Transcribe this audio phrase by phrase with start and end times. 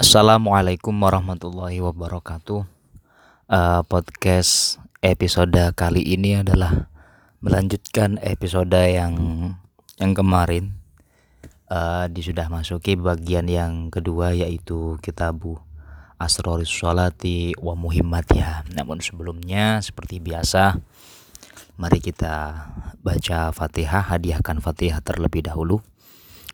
[0.00, 2.64] Assalamualaikum warahmatullahi wabarakatuh.
[3.52, 6.88] Uh, podcast episode kali ini adalah
[7.44, 9.12] melanjutkan episode yang
[10.00, 10.72] yang kemarin.
[11.68, 15.60] Uh, di sudah masuki bagian yang kedua yaitu kitabu
[16.16, 18.72] Asroris Sholati wa Muhimmatiha.
[18.72, 20.80] Namun sebelumnya seperti biasa
[21.76, 22.72] mari kita
[23.04, 25.84] baca Fatihah, hadiahkan Fatihah terlebih dahulu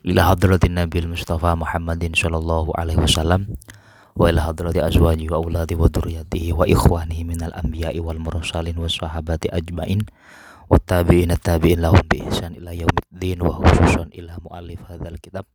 [0.07, 3.41] إلى حضرة النبي المصطفى محمد صلى الله عليه وسلم
[4.15, 9.99] وإلى حضرة أزواجه وأولاده وذريته وإخوانه من الأنبياء والمرسلين والصحابة أجمعين
[10.69, 15.45] والتابعين التابعين لهم بإحسان إلى يوم الدين وخصوصا إلى مؤلف هذا الكتاب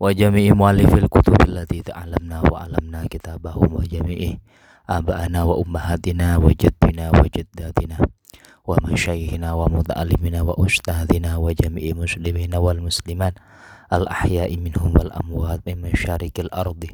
[0.00, 4.36] وجميع مؤلف الكتب التي تعلمنا وعلمنا كتابهم وجميع
[4.90, 7.98] آبائنا وأمهاتنا وجدنا وجداتنا
[8.64, 13.34] ومشايخنا ومتعلمنا وأستاذنا وجميع مسلمين والمسلمات.
[13.92, 16.84] الأحياء منهم والأموات من مشارق الأرض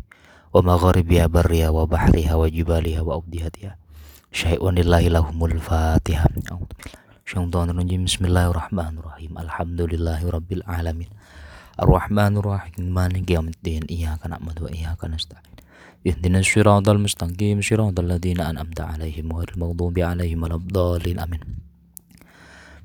[0.55, 3.73] ومغاربها برها وبحرها وجبالها وأوديتها.
[4.32, 6.35] شيء لله لهم الفاتحة.
[6.52, 6.71] أعوذ
[7.29, 8.04] بالله الرجيم.
[8.04, 9.32] بسم الله الرحمن الرحيم.
[9.38, 11.10] الحمد لله رب العالمين.
[11.82, 12.74] الرحمن الرحيم.
[12.95, 13.82] مالك يوم الدين.
[13.91, 15.54] إياك نعبد وإياك نستعين.
[16.09, 17.60] اهدنا الصراط المستقيم.
[17.60, 21.19] صراط الذين أنعمت عليهم غير المغضوب عليهم ولا الضالين.
[21.19, 21.68] آمين.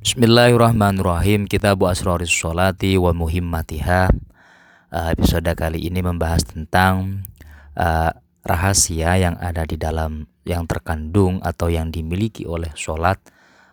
[0.04, 4.12] Bismillahirrahmanirrahim Kitab Asroris Sholati wa Muhimmatiha
[4.92, 7.24] uh, Episode kali ini membahas tentang
[7.80, 8.12] uh,
[8.44, 13.16] rahasia yang ada di dalam yang terkandung atau yang dimiliki oleh sholat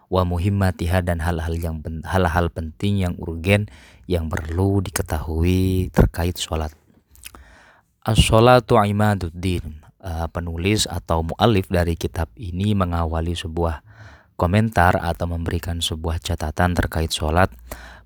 [0.06, 3.66] wa muhimmatiha dan hal-hal yang hal-hal penting yang urgen
[4.06, 6.70] yang perlu diketahui terkait sholat.
[8.06, 9.82] As-sholatu imaduddin.
[10.00, 13.84] Uh, penulis atau mualif dari kitab ini mengawali sebuah
[14.40, 17.52] komentar atau memberikan sebuah catatan terkait sholat.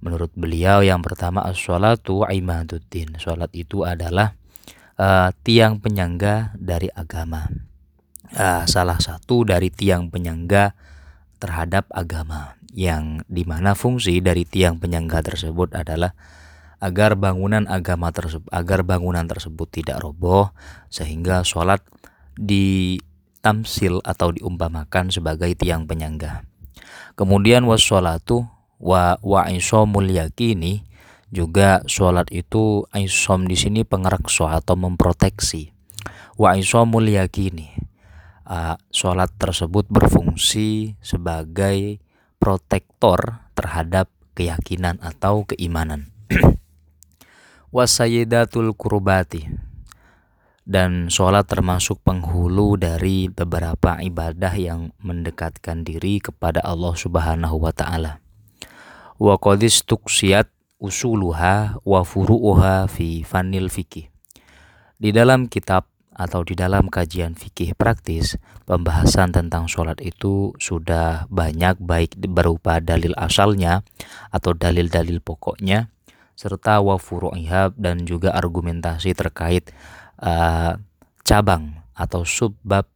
[0.02, 3.14] Menurut beliau yang pertama as-sholatu imaduddin.
[3.22, 4.34] Sholat itu adalah
[4.98, 7.46] uh, tiang penyangga dari agama.
[8.34, 10.74] Uh, salah satu dari tiang penyangga
[11.38, 16.18] terhadap agama yang di mana fungsi dari tiang penyangga tersebut adalah
[16.83, 20.51] agar bangunan agama tersebut agar bangunan tersebut tidak roboh
[20.90, 21.80] sehingga sholat
[22.34, 22.98] di
[23.44, 26.48] tamsil atau diumpamakan sebagai tiang penyangga.
[27.12, 28.48] Kemudian wassolatu
[28.80, 30.88] wa wa isomul yakini
[31.28, 35.77] juga sholat itu isom di sini pengerakso atau memproteksi.
[36.40, 37.68] Wa isomul yakini
[38.48, 42.00] uh, sholat tersebut berfungsi sebagai
[42.40, 46.10] protektor terhadap keyakinan atau keimanan.
[47.74, 49.64] Wasayidatul kurbati
[50.64, 58.25] dan sholat termasuk penghulu dari beberapa ibadah yang mendekatkan diri kepada Allah Subhanahu wa taala.
[59.20, 59.36] Wa
[61.85, 64.08] wa furu'uha fi fanil fikih.
[64.97, 71.77] Di dalam kitab atau di dalam kajian fikih praktis, pembahasan tentang sholat itu sudah banyak
[71.83, 73.83] baik berupa dalil asalnya
[74.31, 75.91] atau dalil-dalil pokoknya,
[76.39, 79.75] serta wa furu'ihab dan juga argumentasi terkait
[80.20, 80.77] uh,
[81.25, 82.86] cabang atau subbab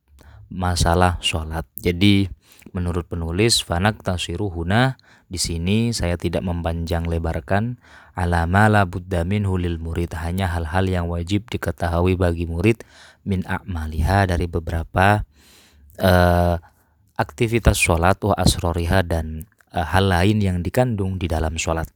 [0.52, 1.64] masalah sholat.
[1.78, 2.28] Jadi
[2.72, 7.80] menurut penulis fanak tasiruhuna di sini saya tidak mempanjang lebarkan
[8.16, 12.82] alama la buddamin hulil murid hanya hal-hal yang wajib diketahui bagi murid
[13.28, 15.22] min a'maliha dari beberapa
[16.00, 16.56] uh,
[17.18, 21.86] aktivitas sholat wa asroriha dan uh, hal lain yang dikandung di dalam sholat.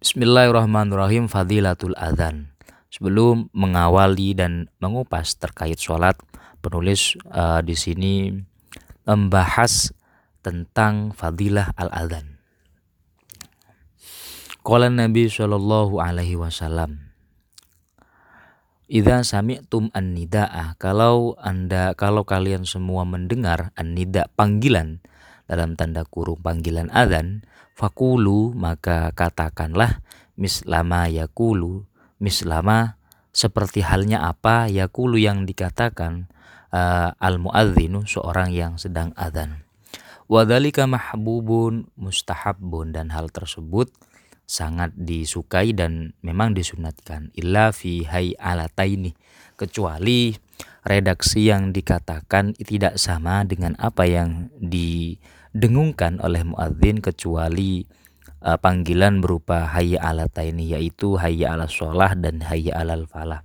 [0.00, 2.55] Bismillahirrahmanirrahim fadilatul adzan.
[2.90, 6.16] Sebelum mengawali dan mengupas terkait sholat,
[6.62, 8.32] penulis uh, di sini
[9.06, 9.90] membahas
[10.40, 12.36] tentang fadilah al-adzan.
[14.66, 17.06] Qala Nabi Shallallahu alaihi wasallam
[18.86, 25.02] Idza sami'tum an-nida'a kalau Anda kalau kalian semua mendengar an-nida panggilan
[25.50, 27.42] dalam tanda kurung panggilan adzan
[27.74, 30.02] fakulu maka katakanlah
[30.38, 31.86] mislama yakulu
[32.18, 32.96] mislama
[33.36, 36.32] seperti halnya apa yakulu yang dikatakan
[36.72, 39.66] uh, al muadzinu seorang yang sedang adzan.
[40.26, 43.92] Wadalika mahbubun mustahabun dan hal tersebut
[44.46, 49.14] sangat disukai dan memang disunatkan illa fi hay alataini
[49.58, 50.34] kecuali
[50.86, 57.86] redaksi yang dikatakan tidak sama dengan apa yang didengungkan oleh muadzin kecuali
[58.46, 63.42] uh, panggilan berupa hayya ala taini yaitu hayya ala sholah dan hayya ala falah.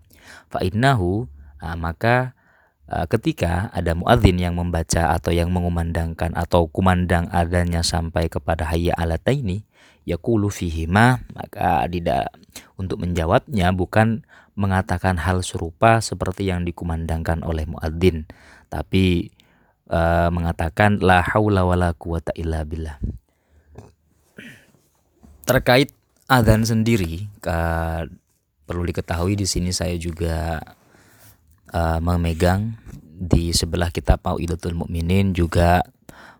[0.54, 1.26] Fa innahu
[1.66, 2.38] uh, maka
[2.86, 8.94] uh, ketika ada muadzin yang membaca atau yang mengumandangkan atau kumandang adanya sampai kepada hayya
[8.94, 9.66] ala taini
[10.06, 12.34] yaqulu fihima maka tidak
[12.78, 14.26] untuk menjawabnya bukan
[14.58, 18.28] mengatakan hal serupa seperti yang dikumandangkan oleh muadzin,
[18.68, 19.32] tapi
[19.88, 23.00] uh, mengatakan la haula wala quwata illa billah.
[25.52, 25.92] Terkait
[26.32, 28.08] adzan sendiri, uh,
[28.64, 30.64] perlu diketahui di sini saya juga
[31.76, 35.84] uh, memegang di sebelah kitab Mau'idatul Mukminin juga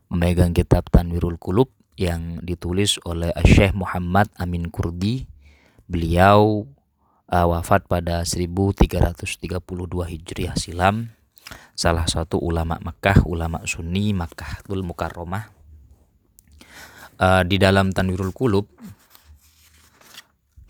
[0.08, 5.28] memegang kitab Tanwirul Kulub yang ditulis oleh Syekh Muhammad Amin Kurdi.
[5.92, 6.64] Beliau
[7.28, 9.28] uh, wafat pada 1332
[10.08, 11.12] Hijriah silam.
[11.76, 15.52] Salah satu ulama Makkah, ulama Sunni Makkah Tul Mukarromah.
[17.20, 18.81] Uh, di dalam Tanwirul Kulub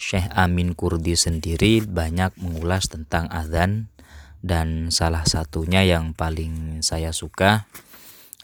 [0.01, 3.93] Syekh Amin Kurdi sendiri banyak mengulas tentang azan
[4.41, 7.69] dan salah satunya yang paling saya suka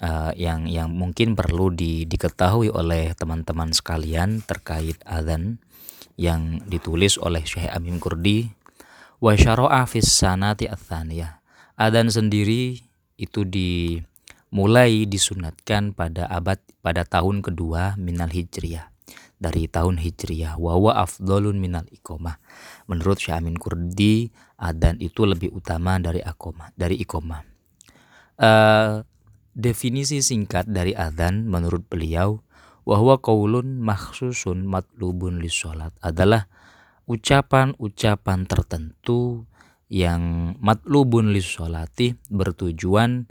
[0.05, 5.57] uh, yang yang mungkin perlu di, diketahui oleh teman-teman sekalian terkait adzan
[6.13, 8.53] yang ditulis oleh Syekh Amin Kurdi
[9.17, 11.41] wa syara'a fis sanati atsaniyah.
[11.73, 12.85] Adzan sendiri
[13.17, 18.93] itu dimulai disunatkan pada abad pada tahun kedua minal hijriyah
[19.37, 22.41] dari tahun hijriyah wa wa afdalun minal iqamah.
[22.89, 27.41] Menurut Syekh Amin Kurdi, adzan itu lebih utama dari iqamah, dari iqamah.
[28.37, 29.01] Uh,
[29.57, 32.45] Definisi singkat dari adzan menurut beliau
[32.85, 36.45] bahwa kaulun maksusun matlubun sholat adalah
[37.09, 39.49] ucapan-ucapan tertentu
[39.89, 43.25] yang matlubun sholati bertujuan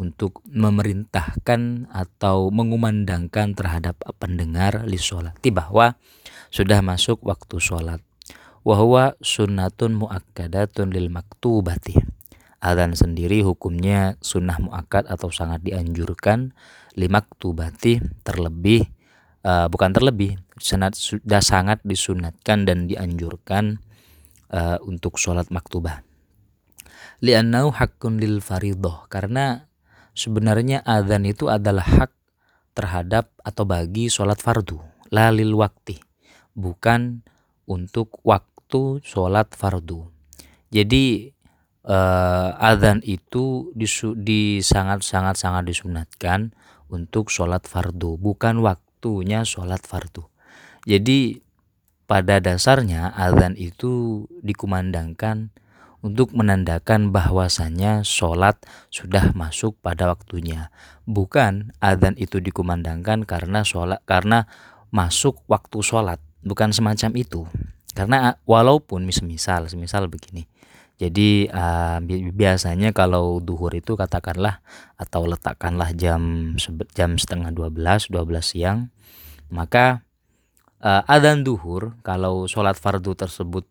[0.00, 6.00] untuk memerintahkan atau mengumandangkan terhadap pendengar sholati bahwa
[6.48, 8.00] sudah masuk waktu sholat.
[8.64, 12.00] Wahwa sunnatun muakkadatun lil maktubati
[12.60, 16.52] Adzan sendiri hukumnya sunnah muakkad atau sangat dianjurkan
[16.92, 18.84] lima tubati terlebih
[19.48, 23.80] uh, bukan terlebih sudah sangat disunatkan dan dianjurkan
[24.52, 26.04] uh, untuk sholat maktubah.
[27.24, 29.69] Li'annau hakun lil faridoh karena
[30.14, 32.10] sebenarnya adzan itu adalah hak
[32.74, 34.78] terhadap atau bagi sholat fardu.
[35.10, 35.98] Lalil wakti.
[36.54, 37.26] Bukan
[37.66, 40.06] untuk waktu sholat fardu.
[40.70, 41.34] Jadi
[41.86, 46.54] uh, adzan itu disu, di sangat sangat sangat disunatkan
[46.90, 48.18] untuk sholat fardu.
[48.18, 50.26] Bukan waktunya sholat fardu.
[50.86, 51.42] Jadi
[52.10, 55.54] pada dasarnya adzan itu dikumandangkan
[56.00, 58.56] untuk menandakan bahwasannya sholat
[58.88, 60.72] sudah masuk pada waktunya.
[61.04, 64.48] Bukan adzan itu dikumandangkan karena sholat karena
[64.88, 66.18] masuk waktu sholat.
[66.40, 67.44] Bukan semacam itu.
[67.92, 70.48] Karena walaupun misal misal begini.
[71.00, 71.96] Jadi uh,
[72.36, 74.60] biasanya kalau duhur itu katakanlah
[75.00, 76.52] atau letakkanlah jam
[76.92, 78.92] jam setengah 12, 12 siang,
[79.48, 80.04] maka
[80.84, 83.64] uh, adzan duhur kalau sholat fardu tersebut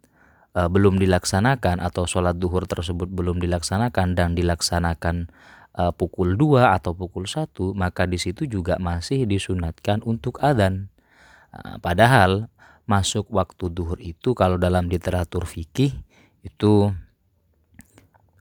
[0.59, 5.31] uh, belum dilaksanakan atau sholat duhur tersebut belum dilaksanakan dan dilaksanakan
[5.79, 10.91] uh, pukul 2 atau pukul 1, maka di situ juga masih disunatkan untuk adzan.
[11.55, 12.51] Uh, padahal
[12.83, 15.95] masuk waktu duhur itu kalau dalam literatur fikih
[16.41, 16.91] itu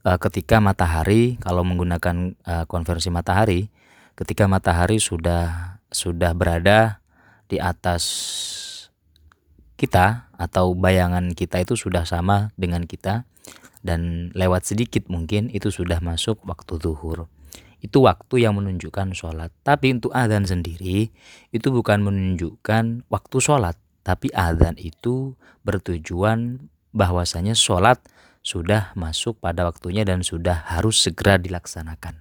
[0.03, 3.69] uh, ketika matahari kalau menggunakan uh, konversi matahari
[4.17, 7.05] ketika matahari sudah sudah berada
[7.49, 8.05] di atas
[9.77, 13.27] kita atau bayangan kita itu sudah sama dengan kita
[13.83, 17.27] dan lewat sedikit mungkin itu sudah masuk waktu zuhur.
[17.79, 19.55] Itu waktu yang menunjukkan sholat.
[19.63, 21.11] Tapi untuk adzan sendiri
[21.55, 23.79] itu bukan menunjukkan waktu sholat.
[24.03, 28.03] Tapi adzan itu bertujuan bahwasanya sholat
[28.43, 32.19] sudah masuk pada waktunya dan sudah harus segera dilaksanakan.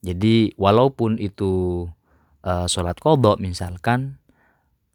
[0.00, 1.84] Jadi walaupun itu
[2.44, 4.20] uh, sholat kodok misalkan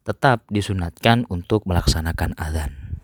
[0.06, 3.02] tetap disunatkan untuk melaksanakan adzan.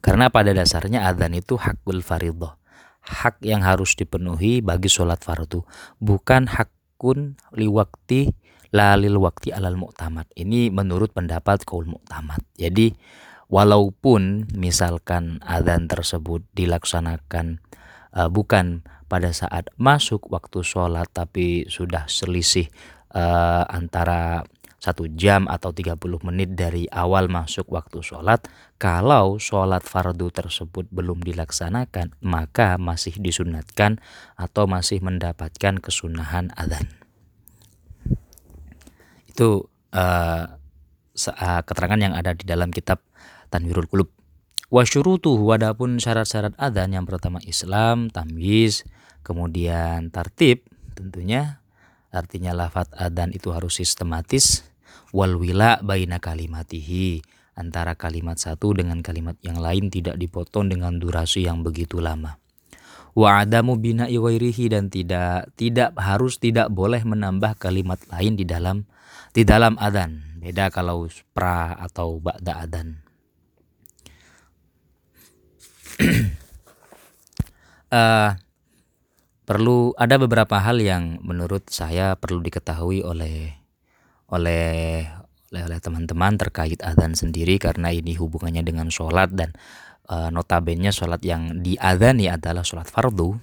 [0.00, 2.56] Karena pada dasarnya adzan itu hakul faridoh.
[3.04, 5.60] Hak yang harus dipenuhi bagi sholat fardu.
[6.00, 8.32] Bukan hakun liwakti
[8.72, 10.24] lalil wakti alal muktamad.
[10.32, 12.40] Ini menurut pendapat kaul muktamad.
[12.56, 12.96] Jadi
[13.52, 17.60] walaupun misalkan adzan tersebut dilaksanakan
[18.16, 22.66] uh, bukan pada saat masuk waktu sholat tapi sudah selisih
[23.14, 24.42] uh, antara
[24.84, 25.96] satu jam atau 30
[26.28, 28.44] menit dari awal masuk waktu sholat.
[28.76, 33.96] Kalau sholat fardu tersebut belum dilaksanakan maka masih disunatkan
[34.36, 36.84] atau masih mendapatkan kesunahan adzan.
[39.24, 40.44] Itu uh,
[41.64, 43.00] keterangan yang ada di dalam kitab
[43.48, 44.12] tanwirul kulub
[44.74, 48.82] wa syurutuhu adapun syarat-syarat adzan yang pertama Islam tamyiz
[49.22, 50.66] kemudian tartib
[50.98, 51.62] tentunya
[52.10, 54.66] artinya lafat adzan itu harus sistematis
[55.14, 57.22] wal wila baina kalimatihi
[57.54, 62.42] antara kalimat satu dengan kalimat yang lain tidak dipotong dengan durasi yang begitu lama.
[63.14, 68.90] Wa adamu bina iwairihi dan tidak tidak harus tidak boleh menambah kalimat lain di dalam
[69.30, 70.42] di dalam adan.
[70.42, 72.98] Beda kalau pra atau ba'da adan.
[77.94, 78.34] uh,
[79.48, 83.63] perlu ada beberapa hal yang menurut saya perlu diketahui oleh
[84.34, 85.06] oleh
[85.54, 89.54] oleh teman-teman terkait adzan sendiri karena ini hubungannya dengan sholat dan
[90.10, 93.38] uh, notabene sholat yang diadani adalah sholat fardu.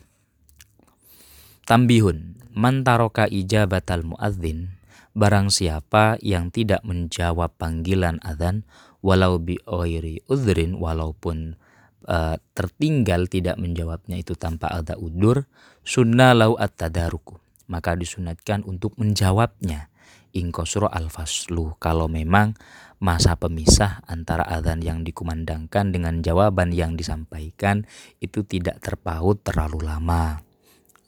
[1.64, 4.76] Tambihun, mantaroka ijabatal muadzin,
[5.16, 8.68] barang siapa yang tidak menjawab panggilan adzan
[9.04, 11.60] walau bi oiri udhrin walaupun
[12.08, 15.50] uh, tertinggal tidak menjawabnya itu tanpa ada udur
[15.84, 17.36] sunnah lau at-tadaruku
[17.68, 19.91] maka disunatkan untuk menjawabnya
[20.36, 22.56] ingkosro al-faslu kalau memang
[23.02, 27.90] masa pemisah antara adzan yang dikumandangkan dengan jawaban yang disampaikan
[28.22, 30.46] itu tidak terpaut terlalu lama.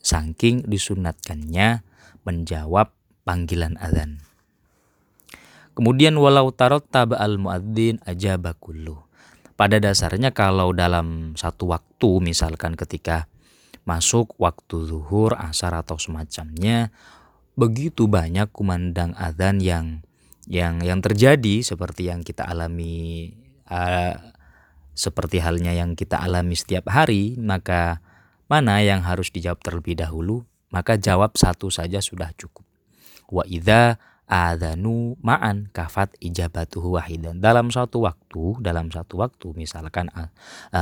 [0.04, 1.86] Saking disunatkannya
[2.26, 2.92] menjawab
[3.24, 4.20] panggilan adzan.
[5.74, 9.00] Kemudian walau tarot taba al muadzin aja bakullu.
[9.54, 13.30] Pada dasarnya kalau dalam satu waktu misalkan ketika
[13.86, 16.90] masuk waktu zuhur, asar atau semacamnya
[17.54, 20.02] begitu banyak kumandang adzan yang
[20.50, 23.32] yang yang terjadi seperti yang kita alami
[23.72, 24.18] uh,
[24.94, 28.04] seperti halnya yang kita alami setiap hari maka
[28.54, 30.46] mana yang harus dijawab terlebih dahulu?
[30.70, 32.66] Maka jawab satu saja sudah cukup.
[33.30, 33.98] Wa idza
[34.30, 37.42] adzanu ma'an kafat ijabatuhu wahidan.
[37.42, 40.30] Dalam satu waktu dalam satu waktu misalkan uh,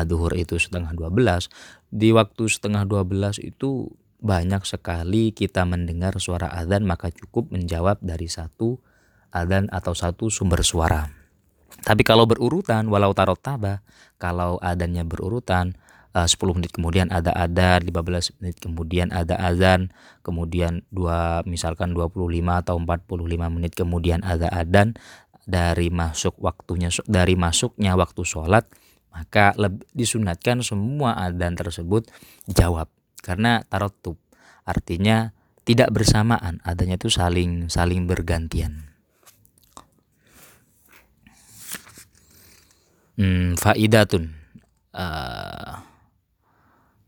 [0.03, 1.47] duhur itu setengah 12
[1.91, 8.29] di waktu setengah 12 itu banyak sekali kita mendengar suara adzan maka cukup menjawab dari
[8.29, 8.77] satu
[9.33, 11.09] adzan atau satu sumber suara.
[11.81, 13.81] Tapi kalau berurutan walau tarot taba,
[14.21, 15.73] kalau adanya berurutan
[16.13, 19.89] uh, 10 menit kemudian ada adzan, 15 menit kemudian ada adzan,
[20.21, 22.29] kemudian dua misalkan 25
[22.61, 24.93] atau 45 menit kemudian ada adzan
[25.49, 28.69] dari masuk waktunya dari masuknya waktu sholat
[29.11, 29.57] maka
[29.91, 32.07] disunatkan semua adzan tersebut
[32.47, 32.87] jawab
[33.21, 34.17] karena tarotub
[34.65, 38.91] artinya tidak bersamaan adanya itu saling saling bergantian.
[43.21, 44.33] Hmm, faidatun.
[44.91, 45.77] Uh,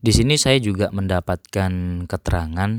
[0.03, 2.71] di sini saya juga mendapatkan keterangan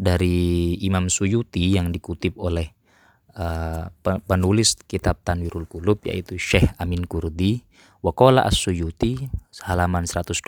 [0.00, 2.72] dari Imam Suyuti yang dikutip oleh
[3.36, 7.66] uh, penulis kitab Tanwirul Kulub yaitu Syekh Amin Kurdi.
[8.00, 9.28] Wakola As-Suyuti
[9.68, 10.40] halaman 123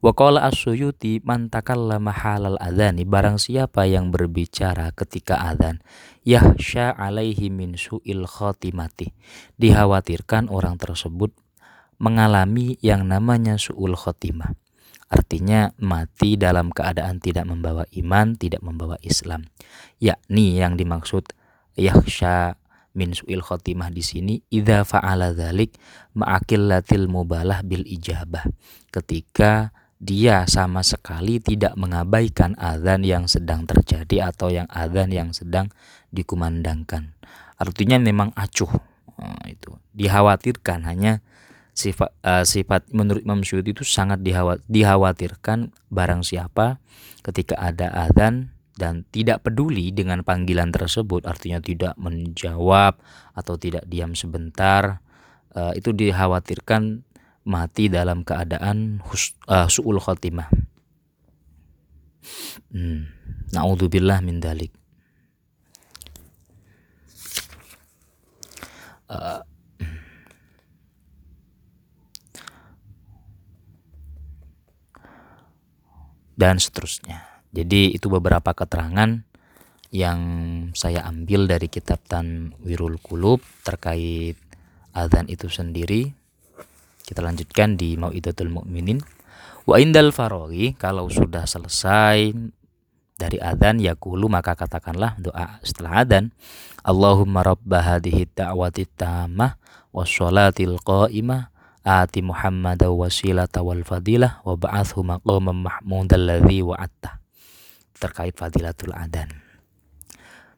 [0.00, 5.84] Waqala as-suyuti man takallama halal adzani barang siapa yang berbicara ketika adzan
[6.24, 9.12] yahsya alaihi min su'il khotimati
[9.60, 11.36] dikhawatirkan orang tersebut
[12.00, 14.56] mengalami yang namanya su'ul khotimah
[15.10, 19.50] artinya mati dalam keadaan tidak membawa iman tidak membawa Islam.
[19.98, 21.34] Yakni yang dimaksud
[21.74, 22.59] yahsya
[22.94, 25.78] min su'il khotimah di sini idza fa'ala dzalik
[26.18, 28.46] ma'akillatil mubalah bil ijabah.
[28.90, 29.70] Ketika
[30.00, 35.68] dia sama sekali tidak mengabaikan azan yang sedang terjadi atau yang azan yang sedang
[36.08, 37.12] dikumandangkan.
[37.60, 38.72] Artinya memang acuh.
[39.20, 39.76] Nah, itu.
[39.92, 41.20] Dikhawatirkan hanya
[41.76, 44.24] sifat uh, sifat menurut Imam itu sangat
[44.66, 46.80] dikhawatirkan barang siapa
[47.20, 52.96] ketika ada azan dan tidak peduli dengan panggilan tersebut artinya tidak menjawab
[53.36, 55.04] atau tidak diam sebentar
[55.52, 57.04] uh, itu dikhawatirkan
[57.44, 60.48] mati dalam keadaan hus, uh, su'ul khotimah.
[62.72, 63.10] Hmm.
[63.52, 64.72] Na'udzubillah min dalik.
[69.10, 69.42] Uh,
[76.38, 77.29] dan seterusnya.
[77.50, 79.26] Jadi itu beberapa keterangan
[79.90, 80.20] yang
[80.78, 84.38] saya ambil dari kitab Tanwirul Kulub terkait
[84.94, 86.14] azan itu sendiri
[87.10, 89.02] kita lanjutkan di Mau'idatul Mukminin.
[89.66, 92.30] Wa indal farogi kalau sudah selesai
[93.18, 96.32] dari adzan yakulu maka katakanlah doa setelah adzan
[96.80, 99.60] Allahumma rabba hadhihi da'wati tammah
[99.92, 101.52] wassalatil qa'imah
[101.84, 107.19] ati Muhammad wasilata wal fadilah wa ba'athu maqaman mahmudal ladzi wa'atta
[108.00, 109.28] terkait fadilatul adzan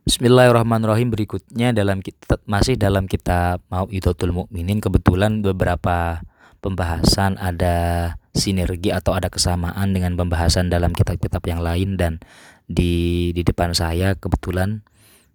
[0.02, 1.14] Bismillahirrahmanirrahim.
[1.14, 6.26] Berikutnya dalam kitab masih dalam kitab Mau'idatul Mukminin kebetulan beberapa
[6.58, 12.18] pembahasan ada sinergi atau ada kesamaan dengan pembahasan dalam kitab-kitab yang lain dan
[12.66, 14.82] di di depan saya kebetulan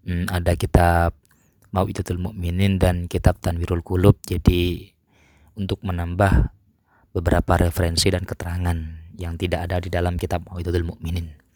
[0.04, 1.16] hmm, ada kitab
[1.72, 4.20] Mau'idatul Mukminin dan kitab Tanwirul Qulub.
[4.28, 4.84] Jadi
[5.56, 6.52] untuk menambah
[7.16, 8.76] beberapa referensi dan keterangan
[9.16, 11.47] yang tidak ada di dalam kitab Mau'idatul Mukminin.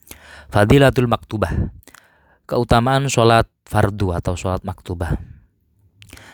[0.51, 1.51] Fadilatul Maktubah.
[2.49, 5.15] Keutamaan sholat fardu atau sholat maktubah.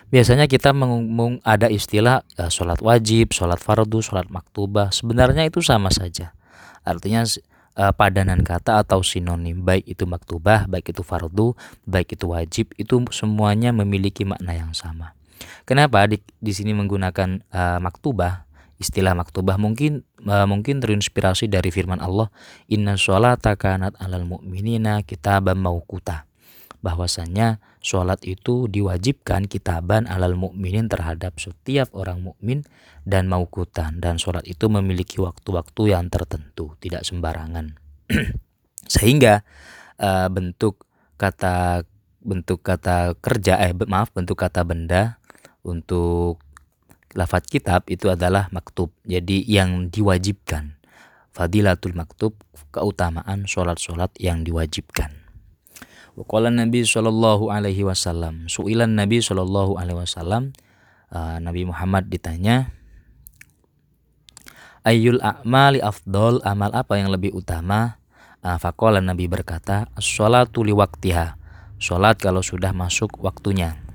[0.08, 4.90] Biasanya kita meng ada istilah uh, sholat wajib, sholat fardu, sholat maktubah.
[4.90, 6.34] Sebenarnya itu sama saja.
[6.82, 7.28] Artinya
[7.76, 11.54] uh, padanan kata atau sinonim baik itu maktubah, baik itu fardu,
[11.84, 15.14] baik itu wajib itu semuanya memiliki makna yang sama.
[15.68, 18.47] Kenapa di, di sini menggunakan uh, maktubah?
[18.78, 22.30] Istilah maktubah mungkin uh, mungkin terinspirasi dari firman Allah,
[22.70, 26.30] "Inna sholata kanat alal mu'minina kitaban mauquta."
[26.86, 32.70] Bahwasanya sholat itu diwajibkan kitaban alal mukminin terhadap setiap orang mukmin
[33.02, 37.82] dan maukutan dan sholat itu memiliki waktu-waktu yang tertentu, tidak sembarangan.
[38.94, 39.42] Sehingga
[39.98, 40.86] uh, bentuk
[41.18, 41.82] kata
[42.22, 45.18] bentuk kata kerja eh maaf bentuk kata benda
[45.64, 46.44] untuk
[47.14, 48.92] lafat kitab itu adalah maktub.
[49.08, 50.80] Jadi yang diwajibkan.
[51.32, 52.34] Fadilatul maktub,
[52.74, 55.14] keutamaan sholat-sholat yang diwajibkan.
[56.18, 58.50] Waqala Nabi Shallallahu alaihi wasallam.
[58.50, 60.58] Su'ilan Nabi Shallallahu alaihi wasallam.
[61.14, 62.74] Uh, Nabi Muhammad ditanya,
[64.84, 68.02] Ayyul a'mali afdol, amal apa yang lebih utama?
[68.42, 71.38] Uh, Faqala Nabi berkata, As-sholatu liwaktiha.
[71.78, 73.87] Sholat kalau sudah masuk waktunya.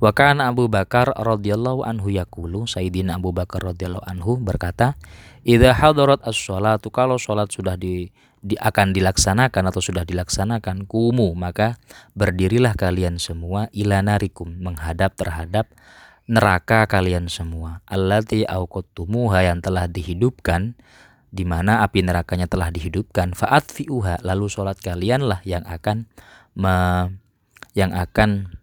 [0.00, 4.96] Wa kana Abu Bakar radhiyallahu anhu yaqulu Sayyidina Abu Bakar radhiyallahu anhu berkata,
[5.44, 8.08] "Idza hadarat as-sholatu kalau salat sudah di,
[8.40, 11.76] di akan dilaksanakan atau sudah dilaksanakan kumu maka
[12.16, 15.68] berdirilah kalian semua ila narikum menghadap terhadap
[16.24, 17.84] neraka kalian semua.
[17.84, 20.78] Allati auqattumuha yang telah dihidupkan
[21.28, 26.08] di mana api nerakanya telah dihidupkan faat fiuha lalu salat kalianlah yang akan
[26.56, 27.06] me,
[27.74, 28.59] yang akan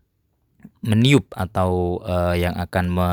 [0.87, 3.09] meniup atau uh, yang akan me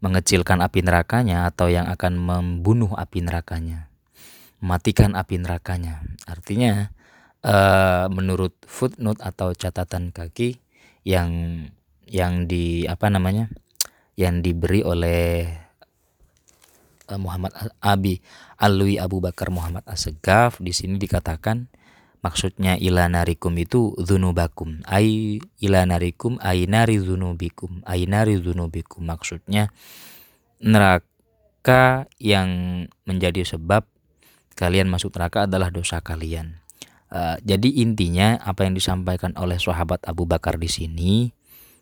[0.00, 3.92] mengecilkan api nerakanya atau yang akan membunuh api nerakanya,
[4.64, 6.00] mematikan api nerakanya.
[6.24, 6.88] Artinya
[7.44, 10.56] uh, menurut footnote atau catatan kaki
[11.04, 11.30] yang
[12.08, 13.52] yang di apa namanya
[14.16, 15.46] yang diberi oleh
[17.08, 18.20] uh, Muhammad Abi
[18.60, 21.69] Alwi Abu Bakar Muhammad Asegaf di sini dikatakan
[22.20, 29.72] maksudnya ilanarikum itu dzunubakum ai ilanarikum ainari dzunubikum ainari dzunubikum maksudnya
[30.60, 32.48] neraka yang
[33.08, 33.88] menjadi sebab
[34.60, 36.60] kalian masuk neraka adalah dosa kalian.
[37.10, 41.34] Uh, jadi intinya apa yang disampaikan oleh sahabat Abu Bakar di sini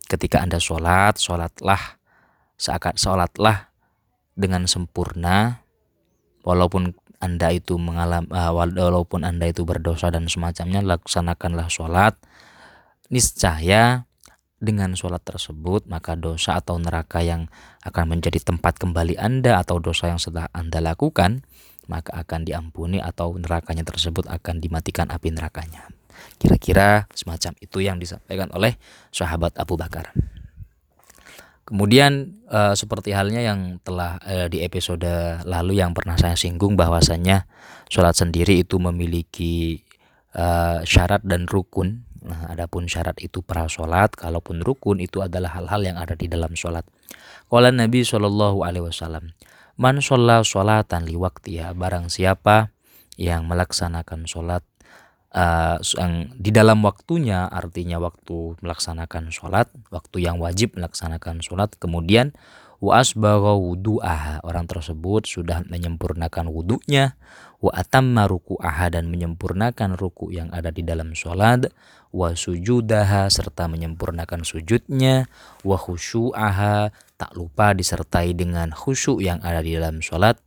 [0.09, 2.01] ketika anda sholat sholatlah
[2.57, 3.69] seakan sholatlah
[4.33, 5.61] dengan sempurna
[6.49, 12.15] walaupun anda itu mengalami uh, walaupun Anda itu berdosa dan semacamnya laksanakanlah sholat
[13.11, 14.07] niscaya
[14.63, 17.51] dengan sholat tersebut maka dosa atau neraka yang
[17.83, 21.43] akan menjadi tempat kembali Anda atau dosa yang sudah Anda lakukan
[21.91, 25.89] maka akan diampuni atau nerakanya tersebut akan dimatikan api nerakanya.
[26.37, 28.77] Kira-kira semacam itu yang disampaikan oleh
[29.09, 30.13] sahabat Abu Bakar.
[31.69, 35.05] Kemudian uh, seperti halnya yang telah uh, di episode
[35.45, 37.45] lalu yang pernah saya singgung bahwasannya
[37.93, 39.85] sholat sendiri itu memiliki
[40.33, 42.09] uh, syarat dan rukun.
[42.25, 46.57] Nah, adapun syarat itu pra sholat, kalaupun rukun itu adalah hal-hal yang ada di dalam
[46.57, 46.89] sholat.
[47.53, 49.37] Qala Nabi Shallallahu Alaihi Wasallam,
[49.77, 52.73] man sholat sholatan liwaktiha barang siapa
[53.21, 54.65] yang melaksanakan sholat
[55.35, 62.33] uh, yang di dalam waktunya artinya waktu melaksanakan sholat waktu yang wajib melaksanakan sholat kemudian
[62.79, 64.47] wa asbagha wudu'aha.
[64.47, 67.19] Orang tersebut sudah menyempurnakan wudhunya
[67.59, 71.75] wa atamma ruku'aha dan menyempurnakan ruku yang ada di dalam sholat
[72.15, 75.27] wa sujudaha serta menyempurnakan sujudnya
[75.67, 80.39] wa khusyu'aha tak lupa disertai dengan khusyuk yang ada di dalam sholat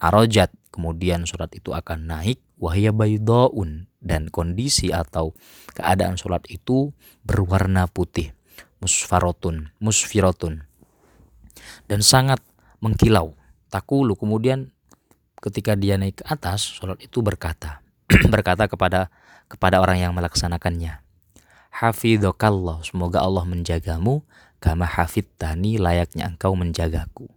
[0.00, 5.32] arojat kemudian sholat itu akan naik wahya baydaun dan kondisi atau
[5.76, 6.92] keadaan sholat itu
[7.24, 8.32] berwarna putih
[8.80, 10.64] musfarotun musfirotun
[11.88, 12.40] dan sangat
[12.78, 13.34] mengkilau.
[13.66, 14.70] Takulu kemudian
[15.42, 17.84] ketika dia naik ke atas sholat itu berkata
[18.32, 19.12] berkata kepada
[19.46, 21.06] kepada orang yang melaksanakannya
[21.76, 24.24] hafidhokallah semoga Allah menjagamu
[24.58, 24.88] kama
[25.36, 27.28] tani layaknya engkau menjagaku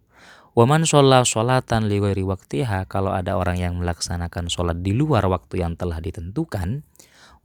[0.50, 5.78] Waman sholat sholatan liwari waktiha kalau ada orang yang melaksanakan sholat di luar waktu yang
[5.78, 6.82] telah ditentukan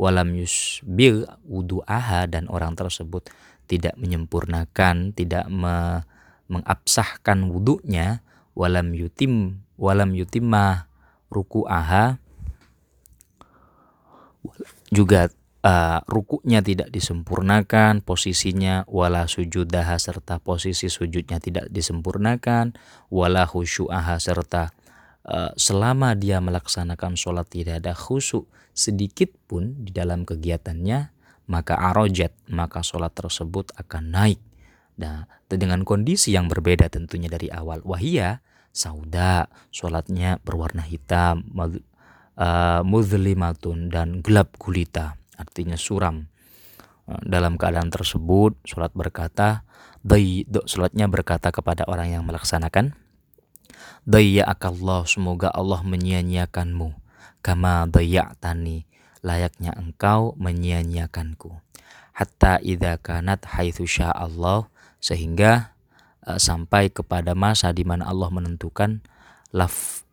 [0.01, 3.29] walam yusbil wudu'aha dan orang tersebut
[3.69, 6.01] tidak menyempurnakan tidak me,
[6.49, 8.25] mengabsahkan wudhunya
[8.57, 10.89] walam yutim walam yutimah
[11.29, 12.17] ruku'aha.
[14.89, 15.29] Juga
[15.65, 22.77] uh, rukuknya tidak disempurnakan posisinya wala sujudaha serta posisi sujudnya tidak disempurnakan
[23.09, 24.69] wala khusyu'aha serta
[25.25, 28.45] uh, selama dia melaksanakan sholat tidak ada khusyuk
[28.77, 31.09] sedikit pun di dalam kegiatannya
[31.49, 34.41] maka arojat maka sholat tersebut akan naik.
[34.97, 37.85] Nah dengan kondisi yang berbeda tentunya dari awal.
[37.85, 38.41] Wahia
[38.73, 46.27] sauda sholatnya berwarna hitam uh, muzlimatun dan gelap gulita artinya suram.
[47.05, 49.67] Eh, dalam keadaan tersebut, sholat berkata,
[50.65, 52.97] sholatnya berkata kepada orang yang melaksanakan,
[54.05, 56.93] Dayya'akallah, semoga Allah menyia-nyiakanmu.
[57.41, 58.85] Kama dayya'tani,
[59.25, 61.57] layaknya engkau menyia-nyiakanku.
[62.13, 64.69] Hatta idha kanat haithu Allah,
[65.01, 65.73] sehingga
[66.25, 69.01] uh, sampai kepada masa di mana Allah menentukan
[69.49, 70.05] laf,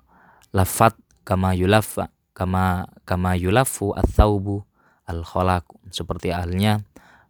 [0.56, 4.64] lafat kama yulafa kama kama yulafu ats-tsaubu
[5.12, 6.80] al kholak seperti halnya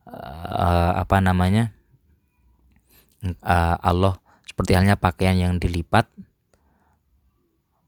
[0.07, 1.75] uh, apa namanya
[3.43, 4.23] uh, Allah.
[4.47, 6.07] Seperti halnya pakaian yang dilipat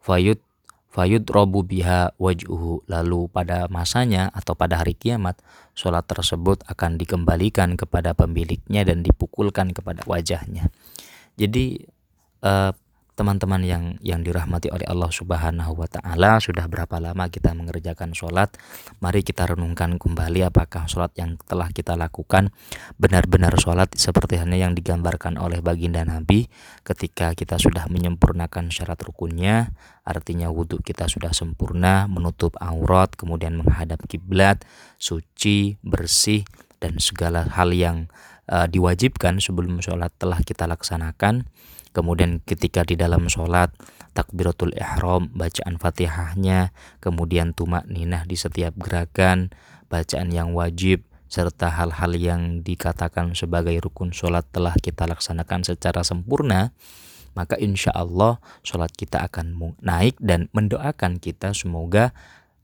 [0.02, 0.40] fayud
[0.94, 5.38] fayud robu biha waj'uhu lalu pada masanya atau pada hari kiamat
[5.74, 10.70] sholat tersebut akan dikembalikan kepada pemiliknya dan dipukulkan kepada wajahnya.
[11.34, 11.82] Jadi
[12.46, 12.70] uh,
[13.14, 18.50] teman-teman yang yang dirahmati oleh Allah Subhanahu wa taala, sudah berapa lama kita mengerjakan sholat?
[18.98, 22.50] Mari kita renungkan kembali apakah sholat yang telah kita lakukan
[22.98, 26.50] benar-benar sholat seperti hanya yang digambarkan oleh baginda Nabi
[26.82, 29.70] ketika kita sudah menyempurnakan syarat rukunnya,
[30.02, 34.66] artinya wudhu kita sudah sempurna, menutup aurat, kemudian menghadap kiblat,
[34.98, 36.42] suci, bersih
[36.82, 38.10] dan segala hal yang
[38.50, 41.46] uh, diwajibkan sebelum sholat telah kita laksanakan
[41.94, 43.70] kemudian ketika di dalam sholat
[44.12, 49.54] takbiratul ihram bacaan fatihahnya kemudian tumak ninah di setiap gerakan
[49.86, 56.74] bacaan yang wajib serta hal-hal yang dikatakan sebagai rukun sholat telah kita laksanakan secara sempurna
[57.34, 62.14] maka insya Allah sholat kita akan naik dan mendoakan kita semoga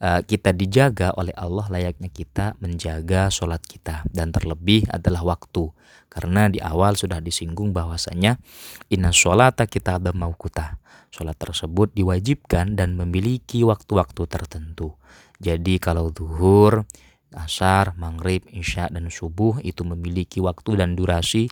[0.01, 4.07] uh, kita dijaga oleh Allah layaknya kita menjaga sholat kita.
[4.09, 5.71] Dan terlebih adalah waktu
[6.11, 8.43] karena di awal sudah disinggung bahwasanya
[8.91, 10.83] inna sholata kita maukuta.
[11.11, 14.95] Sholat tersebut diwajibkan dan memiliki waktu-waktu tertentu.
[15.43, 16.87] Jadi kalau zuhur,
[17.35, 21.51] asar, maghrib, isya, dan subuh itu memiliki waktu dan durasi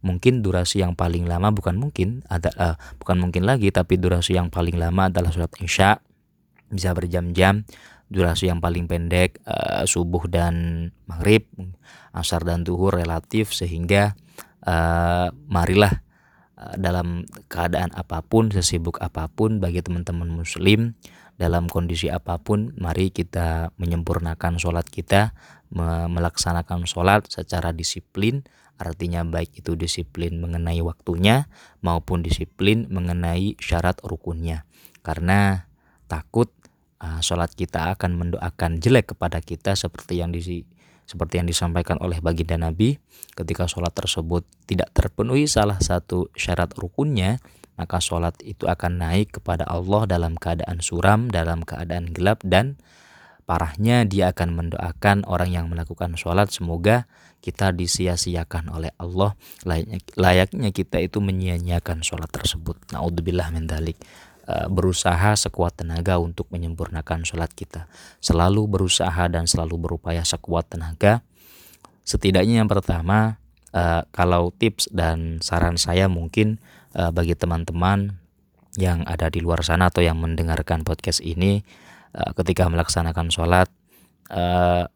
[0.00, 4.48] mungkin durasi yang paling lama bukan mungkin ada uh, bukan mungkin lagi tapi durasi yang
[4.48, 6.00] paling lama adalah sholat isya
[6.72, 7.68] bisa berjam-jam
[8.08, 11.44] durasi yang paling pendek uh, subuh dan maghrib
[12.10, 14.18] asar dan duhur relatif sehingga
[14.66, 16.02] uh, marilah
[16.58, 20.98] uh, dalam keadaan apa pun sesibuk apa pun bagi teman-teman muslim
[21.40, 25.32] dalam kondisi apa pun mari kita menyempurnakan sholat kita
[26.10, 28.42] melaksanakan sholat secara disiplin
[28.80, 31.52] artinya baik itu disiplin mengenai waktunya
[31.84, 34.64] maupun disiplin mengenai syarat rukunnya.
[35.04, 35.68] Karena
[36.08, 36.48] takut
[37.04, 40.40] uh, sholat kita akan mendoakan jelek kepada kita seperti yang di
[41.10, 43.02] seperti yang disampaikan oleh baginda Nabi
[43.34, 47.42] ketika sholat tersebut tidak terpenuhi salah satu syarat rukunnya
[47.74, 52.78] maka sholat itu akan naik kepada Allah dalam keadaan suram dalam keadaan gelap dan
[53.50, 56.54] parahnya dia akan mendoakan orang yang melakukan sholat.
[56.54, 57.10] Semoga
[57.42, 59.34] kita disia-siakan oleh Allah.
[60.14, 62.78] Layaknya, kita itu menyia-nyiakan sholat tersebut.
[62.94, 67.86] Naudzubillah min dalik Eh, berusaha sekuat tenaga untuk menyempurnakan sholat kita.
[68.18, 71.22] Selalu berusaha dan selalu berupaya sekuat tenaga.
[72.02, 73.38] Setidaknya yang pertama,
[73.70, 76.58] uh, kalau tips dan saran saya mungkin
[76.98, 78.18] uh, bagi teman-teman
[78.74, 81.62] yang ada di luar sana atau yang mendengarkan podcast ini,
[82.38, 83.66] ketika melaksanakan sholat,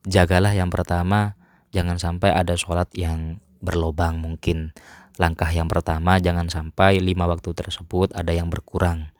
[0.06, 1.34] jagalah yang pertama,
[1.74, 4.70] jangan sampai ada sholat yang berlobang mungkin.
[5.18, 9.13] Langkah yang pertama, jangan sampai lima waktu tersebut ada yang berkurang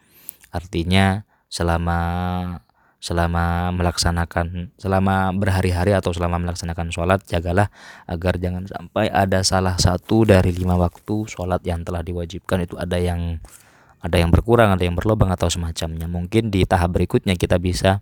[0.54, 1.98] Artinya selama
[3.02, 7.68] selama melaksanakan selama berhari-hari atau selama melaksanakan sholat jagalah
[8.08, 12.64] agar jangan sampai ada salah satu dari lima waktu sholat yang telah diwajibkan.
[12.64, 13.42] Itu ada yang
[14.00, 16.08] ada yang berkurang ada yang berlobang atau semacamnya.
[16.08, 18.00] Mungkin di tahap berikutnya kita bisa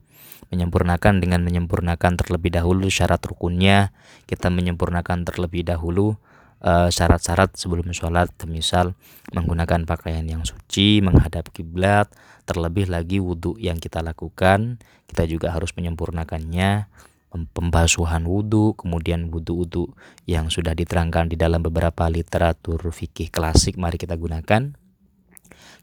[0.55, 3.91] menyempurnakan dengan menyempurnakan terlebih dahulu syarat rukunnya.
[4.29, 6.15] Kita menyempurnakan terlebih dahulu
[6.63, 8.31] Eh, syarat-syarat uh, sebelum sholat.
[8.47, 8.95] Misal
[9.35, 12.07] menggunakan pakaian yang suci menghadap kiblat
[12.43, 16.89] terlebih lagi wudhu yang kita lakukan kita juga harus menyempurnakannya
[17.33, 19.89] pembasuhan wudhu kemudian wudhu-wudhu
[20.29, 24.77] yang sudah diterangkan di dalam beberapa literatur fikih klasik mari kita gunakan.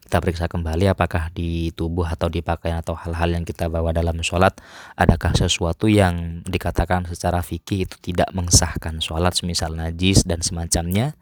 [0.00, 4.18] Kita periksa kembali apakah di tubuh atau di pakaian atau hal-hal yang kita bawa dalam
[4.26, 4.58] sholat
[4.98, 11.14] adakah sesuatu yang dikatakan secara fikih itu tidak mengesahkan sholat semisal najis dan semacamnya.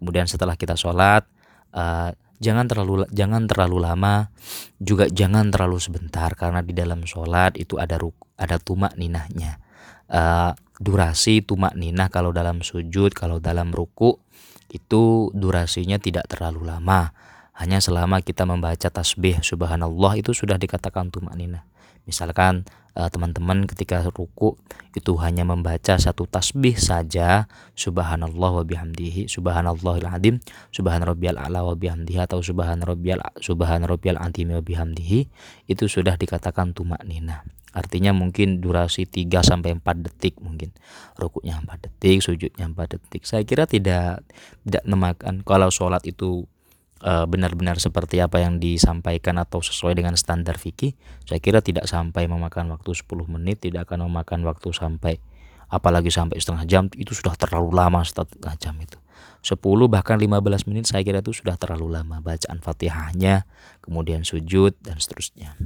[0.00, 1.28] Kemudian setelah kita sholat
[1.76, 4.32] uh, jangan terlalu jangan terlalu lama
[4.80, 9.60] juga jangan terlalu sebentar karena di dalam sholat itu ada ruk, ada tumak ninahnya.
[10.10, 10.50] Uh,
[10.80, 14.18] durasi tumak ninah kalau dalam sujud kalau dalam ruku
[14.72, 17.12] itu durasinya tidak terlalu lama.
[17.60, 21.68] Hanya selama kita membaca tasbih subhanallah itu sudah dikatakan tumak ninah.
[22.08, 22.64] Misalkan
[22.98, 24.58] Eh, teman-teman ketika ruku
[24.98, 27.46] itu hanya membaca satu tasbih saja.
[27.78, 30.36] Subhanallah wa bihamdihi subhanallahil azim
[30.74, 35.30] subhan rabbiyal a'la wa bihamdihi atau subhan rabbiyal subhan rabbiyal azim wa bihamdihi
[35.70, 40.74] itu sudah dikatakan tumak nina artinya mungkin durasi 3 sampai 4 detik mungkin.
[41.14, 43.22] Rukuknya 4 detik sujudnya 4 detik.
[43.22, 44.26] Saya kira tidak
[44.66, 46.50] tidak memakan kalau sholat itu
[47.00, 50.92] benar-benar seperti apa yang disampaikan atau sesuai dengan standar fikih,
[51.24, 55.16] saya kira tidak sampai memakan waktu 10 menit, tidak akan memakan waktu sampai
[55.70, 58.98] apalagi sampai setengah jam itu sudah terlalu lama setengah jam itu.
[59.40, 59.56] 10
[59.88, 63.48] bahkan 15 menit saya kira itu sudah terlalu lama bacaan Fatihahnya,
[63.80, 65.56] kemudian sujud dan seterusnya.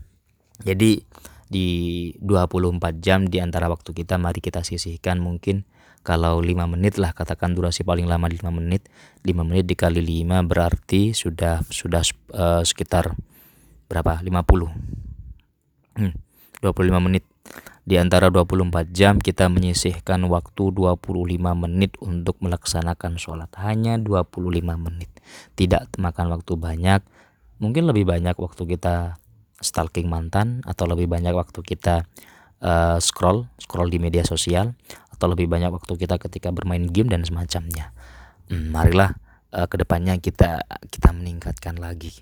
[0.63, 1.03] Jadi
[1.51, 1.69] di
[2.23, 5.67] 24 jam di antara waktu kita mari kita sisihkan mungkin
[6.05, 8.93] kalau 5 menit lah katakan durasi paling lama 5 menit.
[9.25, 12.05] 5 menit dikali 5 berarti sudah sudah
[12.37, 13.17] uh, sekitar
[13.89, 14.21] berapa?
[14.21, 16.13] 50 hmm,
[16.61, 17.25] 25 menit.
[17.85, 21.01] Di antara 24 jam kita menyisihkan waktu 25
[21.57, 23.49] menit untuk melaksanakan sholat.
[23.61, 25.09] Hanya 25 menit.
[25.57, 27.01] Tidak makan waktu banyak.
[27.65, 29.17] Mungkin lebih banyak waktu kita
[29.65, 32.05] stalking mantan atau lebih banyak waktu kita
[32.61, 34.77] uh, scroll scroll di media sosial
[35.15, 37.95] atau lebih banyak waktu kita ketika bermain game dan semacamnya.
[38.51, 39.15] Hmm, marilah
[39.55, 42.13] uh, ke depannya kita kita meningkatkan lagi.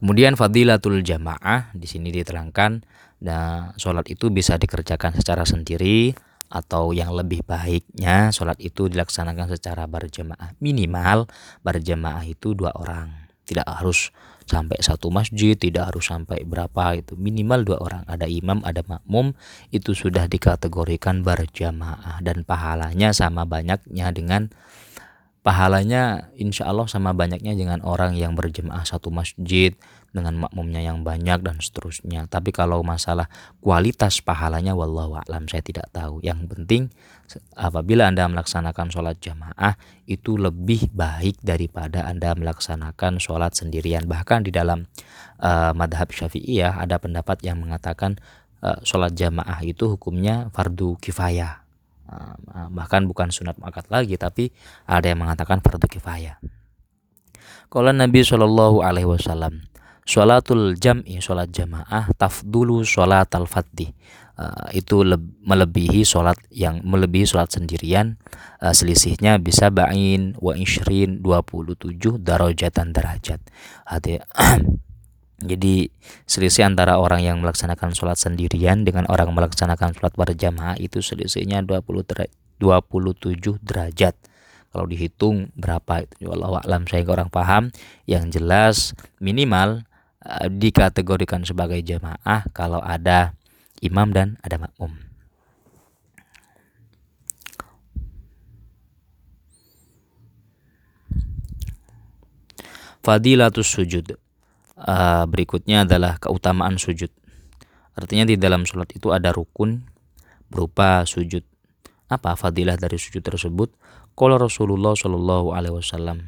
[0.00, 2.82] Kemudian fadilatul jamaah di sini diterangkan
[3.20, 6.16] nah sholat itu bisa dikerjakan secara sendiri
[6.48, 11.28] atau yang lebih baiknya sholat itu dilaksanakan secara berjamaah minimal
[11.60, 13.12] berjamaah itu dua orang
[13.44, 14.08] tidak harus
[14.50, 19.38] sampai satu masjid tidak harus sampai berapa itu minimal dua orang ada imam ada makmum
[19.70, 22.18] itu sudah dikategorikan berjamaah.
[22.18, 24.50] Dan pahalanya sama banyaknya dengan
[25.40, 29.72] pahalanya insya Allah sama banyaknya dengan orang yang berjemaah satu masjid
[30.10, 32.26] dengan makmumnya yang banyak dan seterusnya.
[32.26, 33.30] Tapi kalau masalah
[33.62, 36.18] kualitas pahalanya wallahu a'lam saya tidak tahu.
[36.20, 36.82] Yang penting
[37.54, 39.78] apabila Anda melaksanakan sholat jamaah
[40.10, 44.10] itu lebih baik daripada Anda melaksanakan sholat sendirian.
[44.10, 44.90] Bahkan di dalam
[45.40, 48.18] uh, madhab syafi'iyah ada pendapat yang mengatakan
[48.66, 51.59] uh, sholat jamaah itu hukumnya fardu kifayah.
[52.10, 54.50] Uh, bahkan bukan sunat muakat lagi tapi
[54.90, 56.42] ada yang mengatakan fardu kifayah.
[57.70, 59.70] Kalau Nabi Shallallahu Alaihi Wasallam
[60.10, 63.94] Sholatul jam'i, sholat jamaah, tafdulu sholat al-fadhi.
[64.34, 65.04] Uh, itu
[65.44, 68.16] melebihi sholat yang melebihi sholat sendirian
[68.64, 73.36] uh, selisihnya bisa ba'in wa ishrin 27 darajatan derajat
[73.84, 74.16] hati
[75.40, 75.88] jadi
[76.28, 81.84] selisih antara orang yang melaksanakan sholat sendirian dengan orang melaksanakan sholat berjamaah itu selisihnya 20
[82.60, 84.14] 27 derajat
[84.70, 87.72] kalau dihitung berapa itu Allah alam saya orang paham
[88.04, 89.82] yang jelas minimal
[90.20, 93.32] Eh, dikategorikan sebagai jamaah kalau ada
[93.80, 94.92] imam dan ada makmum.
[103.00, 104.20] Fadilatus sujud.
[104.80, 107.12] Uh, berikutnya adalah keutamaan sujud.
[107.92, 109.84] Artinya di dalam sholat itu ada rukun
[110.48, 111.44] berupa sujud.
[112.08, 113.76] Apa fadilah dari sujud tersebut?
[114.16, 116.18] Kalau Rasulullah Shallallahu Alaihi Wasallam.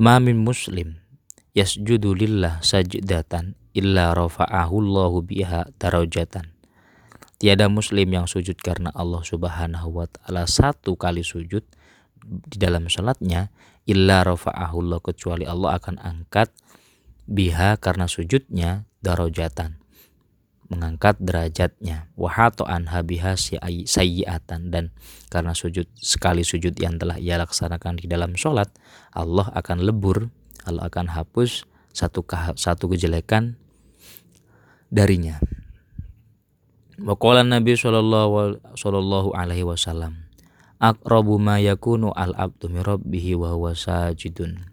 [0.00, 0.96] Mamin muslim
[1.52, 6.56] yasjudu lillah sajdatan illa rafa'ahu Allahu biha darajatan.
[7.36, 11.66] Tiada muslim yang sujud karena Allah Subhanahu wa taala satu kali sujud
[12.22, 13.50] di dalam salatnya
[13.88, 16.54] illa rafa'ahu Allah kecuali Allah akan angkat
[17.26, 19.82] biha karena sujudnya darajatan
[20.72, 23.36] mengangkat derajatnya wahato anha biha
[23.84, 24.88] sayyiatan dan
[25.28, 28.72] karena sujud sekali sujud yang telah ia laksanakan di dalam sholat
[29.12, 30.32] Allah akan lebur
[30.64, 32.24] Allah akan hapus satu
[32.56, 33.60] satu kejelekan
[34.88, 35.42] darinya.
[37.02, 40.21] Waqala Nabi sallallahu alaihi wasallam
[40.82, 44.66] aqrabu ma yakunu al abdu min rabbih wa huwa sajidun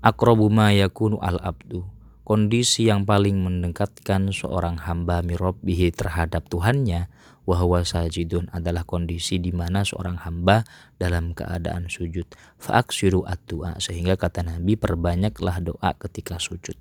[0.00, 1.84] aqrabu ma yakunu al abdu
[2.26, 7.06] kondisi yang paling mendekatkan seorang hamba mirobbihi terhadap Tuhannya
[7.46, 10.66] wahwa sajidun adalah kondisi di mana seorang hamba
[10.98, 12.26] dalam keadaan sujud.
[12.58, 16.74] Fa'aksiru at-du'a sehingga kata Nabi perbanyaklah doa ketika sujud.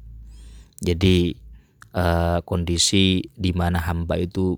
[0.82, 1.38] Jadi
[1.94, 4.58] uh, kondisi di mana hamba itu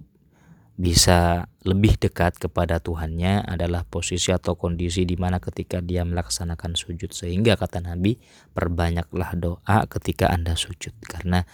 [0.77, 7.09] bisa lebih dekat kepada Tuhannya adalah posisi atau kondisi di mana ketika dia melaksanakan sujud.
[7.11, 8.21] Sehingga kata Nabi
[8.53, 10.93] perbanyaklah doa ketika Anda sujud.
[11.01, 11.49] Karena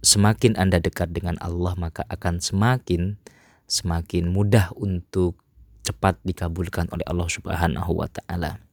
[0.00, 3.20] semakin Anda dekat dengan Allah maka akan semakin
[3.68, 5.36] semakin mudah untuk
[5.84, 8.64] cepat dikabulkan oleh Allah Subhanahu wa taala.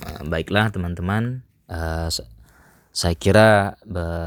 [0.00, 2.06] Nah, baiklah teman-teman, uh,
[2.90, 3.78] saya kira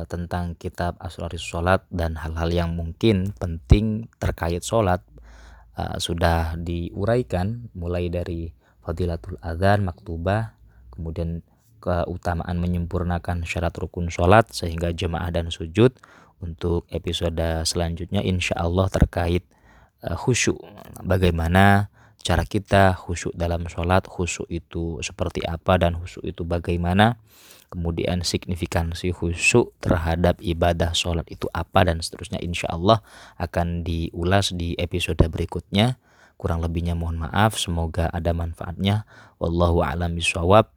[0.08, 5.04] tentang kitab Asraris Salat dan hal-hal yang mungkin penting terkait salat
[5.76, 10.56] uh, sudah diuraikan mulai dari fadilatul adzan maktubah,
[10.96, 11.44] kemudian
[11.84, 15.92] keutamaan menyempurnakan syarat rukun salat sehingga jemaah dan sujud,
[16.44, 19.48] untuk episode selanjutnya insya Allah terkait
[20.04, 20.60] uh, khusyuk.
[21.04, 21.88] Bagaimana
[22.20, 27.20] cara kita khusyuk dalam sholat khusyuk itu seperti apa dan khusyuk itu bagaimana
[27.74, 33.02] kemudian signifikansi khusyuk terhadap ibadah sholat itu apa dan seterusnya insya Allah
[33.42, 35.98] akan diulas di episode berikutnya.
[36.38, 39.10] Kurang lebihnya mohon maaf semoga ada manfaatnya.
[39.42, 40.70] Wallahu a'lam bishawab.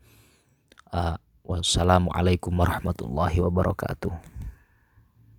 [0.88, 4.35] Uh, wassalamualaikum warahmatullahi wabarakatuh